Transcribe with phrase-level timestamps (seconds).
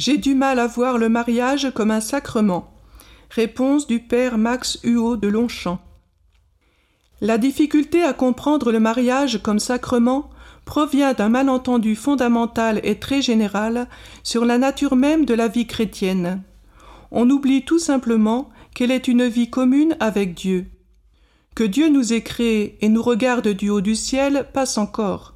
[0.00, 2.72] J'ai du mal à voir le mariage comme un sacrement.
[3.28, 5.78] Réponse du père Max Huot de Longchamp.
[7.20, 10.30] La difficulté à comprendre le mariage comme sacrement
[10.64, 13.88] provient d'un malentendu fondamental et très général
[14.22, 16.42] sur la nature même de la vie chrétienne.
[17.10, 20.64] On oublie tout simplement qu'elle est une vie commune avec Dieu.
[21.54, 25.34] Que Dieu nous ait créés et nous regarde du haut du ciel passe encore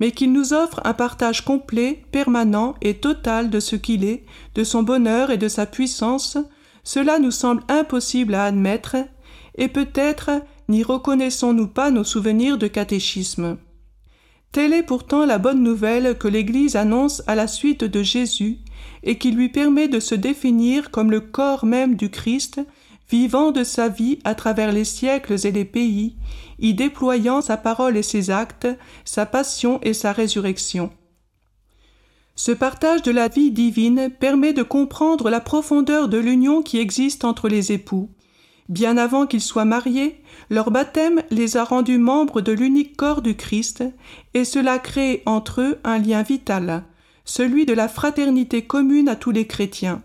[0.00, 4.24] mais qu'il nous offre un partage complet, permanent et total de ce qu'il est,
[4.54, 6.36] de son bonheur et de sa puissance,
[6.84, 8.96] cela nous semble impossible à admettre,
[9.56, 10.30] et peut-être
[10.68, 13.56] n'y reconnaissons-nous pas nos souvenirs de catéchisme.
[14.52, 18.58] Telle est pourtant la bonne nouvelle que l'Église annonce à la suite de Jésus,
[19.02, 22.60] et qui lui permet de se définir comme le corps même du Christ,
[23.08, 26.16] vivant de sa vie à travers les siècles et les pays,
[26.58, 28.68] y déployant sa parole et ses actes,
[29.04, 30.90] sa passion et sa résurrection.
[32.34, 37.24] Ce partage de la vie divine permet de comprendre la profondeur de l'union qui existe
[37.24, 38.10] entre les époux.
[38.68, 43.36] Bien avant qu'ils soient mariés, leur baptême les a rendus membres de l'unique corps du
[43.36, 43.84] Christ,
[44.34, 46.84] et cela crée entre eux un lien vital,
[47.24, 50.02] celui de la fraternité commune à tous les chrétiens.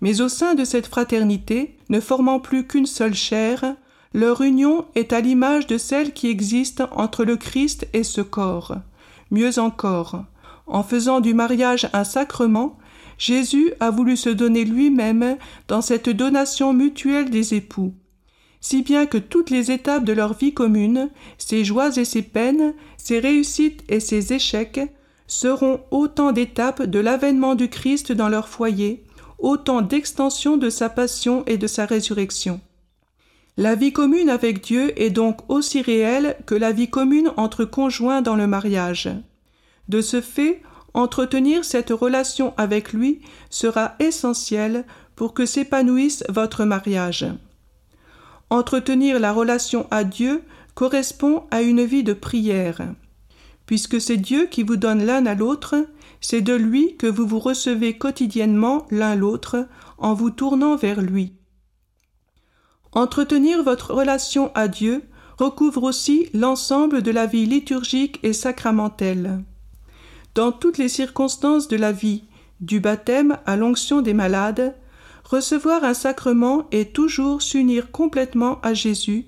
[0.00, 3.76] Mais au sein de cette fraternité, ne formant plus qu'une seule chair,
[4.14, 8.76] leur union est à l'image de celle qui existe entre le Christ et ce corps.
[9.30, 10.24] Mieux encore,
[10.66, 12.78] en faisant du mariage un sacrement,
[13.18, 15.36] Jésus a voulu se donner lui-même
[15.68, 17.94] dans cette donation mutuelle des époux,
[18.60, 22.74] si bien que toutes les étapes de leur vie commune, ses joies et ses peines,
[22.96, 24.80] ses réussites et ses échecs,
[25.26, 29.04] seront autant d'étapes de l'avènement du Christ dans leur foyer,
[29.38, 32.60] autant d'extensions de sa passion et de sa résurrection.
[33.58, 38.20] La vie commune avec Dieu est donc aussi réelle que la vie commune entre conjoints
[38.20, 39.08] dans le mariage.
[39.88, 40.60] De ce fait,
[40.92, 47.26] entretenir cette relation avec lui sera essentiel pour que s'épanouisse votre mariage.
[48.50, 50.42] Entretenir la relation à Dieu
[50.74, 52.80] correspond à une vie de prière.
[53.66, 55.74] Puisque c'est Dieu qui vous donne l'un à l'autre,
[56.20, 59.66] c'est de lui que vous vous recevez quotidiennement l'un l'autre
[59.98, 61.34] en vous tournant vers lui.
[62.92, 65.02] Entretenir votre relation à Dieu
[65.38, 69.42] recouvre aussi l'ensemble de la vie liturgique et sacramentelle.
[70.34, 72.24] Dans toutes les circonstances de la vie,
[72.60, 74.74] du baptême à l'onction des malades,
[75.24, 79.26] recevoir un sacrement est toujours s'unir complètement à Jésus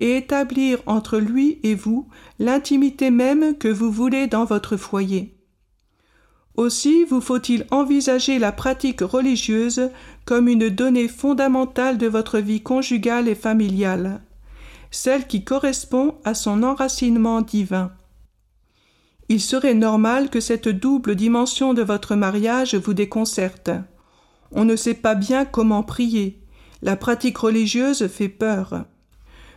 [0.00, 5.36] et établir entre lui et vous l'intimité même que vous voulez dans votre foyer.
[6.56, 9.90] Aussi vous faut-il envisager la pratique religieuse
[10.24, 14.20] comme une donnée fondamentale de votre vie conjugale et familiale,
[14.90, 17.92] celle qui correspond à son enracinement divin.
[19.28, 23.70] Il serait normal que cette double dimension de votre mariage vous déconcerte.
[24.50, 26.42] On ne sait pas bien comment prier.
[26.82, 28.86] La pratique religieuse fait peur.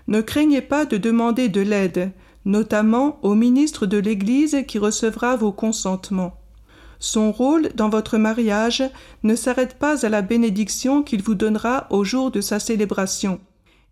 [0.07, 2.11] Ne craignez pas de demander de l'aide,
[2.45, 6.37] notamment au ministre de l'Église qui recevra vos consentements.
[6.99, 8.83] Son rôle dans votre mariage
[9.23, 13.39] ne s'arrête pas à la bénédiction qu'il vous donnera au jour de sa célébration,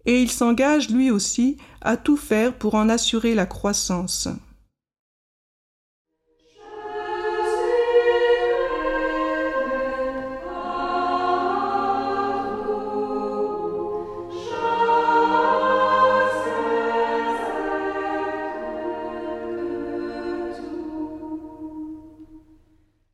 [0.05, 4.29] et il s'engage lui aussi à tout faire pour en assurer la croissance.